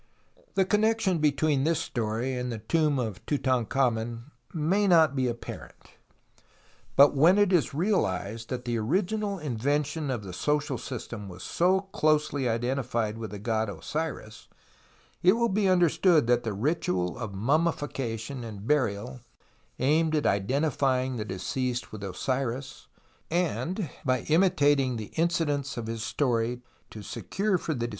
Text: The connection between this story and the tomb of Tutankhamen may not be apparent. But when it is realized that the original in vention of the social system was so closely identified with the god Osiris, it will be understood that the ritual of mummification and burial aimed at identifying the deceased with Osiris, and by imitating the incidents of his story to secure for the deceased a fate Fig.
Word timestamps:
The 0.55 0.65
connection 0.65 1.19
between 1.19 1.63
this 1.63 1.79
story 1.79 2.33
and 2.35 2.51
the 2.51 2.57
tomb 2.57 2.97
of 2.97 3.23
Tutankhamen 3.27 4.31
may 4.51 4.87
not 4.87 5.15
be 5.15 5.27
apparent. 5.27 5.91
But 6.95 7.13
when 7.15 7.37
it 7.37 7.53
is 7.53 7.75
realized 7.75 8.49
that 8.49 8.65
the 8.65 8.77
original 8.79 9.37
in 9.37 9.55
vention 9.57 10.09
of 10.11 10.23
the 10.23 10.33
social 10.33 10.79
system 10.79 11.29
was 11.29 11.43
so 11.43 11.81
closely 11.81 12.49
identified 12.49 13.19
with 13.19 13.29
the 13.29 13.37
god 13.37 13.69
Osiris, 13.69 14.47
it 15.21 15.33
will 15.33 15.49
be 15.49 15.69
understood 15.69 16.25
that 16.25 16.41
the 16.43 16.53
ritual 16.53 17.15
of 17.15 17.35
mummification 17.35 18.43
and 18.43 18.65
burial 18.65 19.19
aimed 19.77 20.15
at 20.15 20.25
identifying 20.25 21.17
the 21.17 21.25
deceased 21.25 21.91
with 21.91 22.03
Osiris, 22.03 22.87
and 23.29 23.87
by 24.03 24.21
imitating 24.21 24.95
the 24.95 25.11
incidents 25.15 25.77
of 25.77 25.85
his 25.85 26.01
story 26.01 26.63
to 26.89 27.03
secure 27.03 27.59
for 27.59 27.75
the 27.75 27.77
deceased 27.77 27.77
a 27.77 27.77
fate 27.77 27.79
Fig. 27.81 27.89